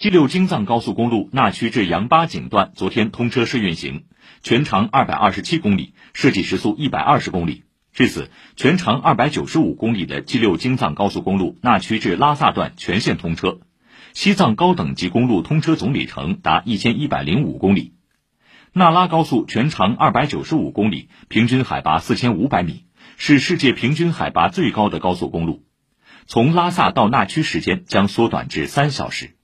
[0.00, 4.06] G 六京藏高速公路纳曲至杨八井段昨天通车试运行，
[4.42, 7.64] 全长二百二十七公里，设计时速一百二十公里。
[7.92, 13.60] 至此，全长二百九十五公里的 G 六京藏高速公路纳曲至拉萨段全线通车，
[14.14, 17.92] 西藏高等级公路通车总里程达一千一百零五公里。
[18.72, 22.86] 那拉高速全长二百九十五公里，平均海拔四千五百米，
[23.18, 25.66] 是世界平均海拔最高的高速公路。
[26.24, 29.36] 从拉萨到纳曲时间将缩短至三小时。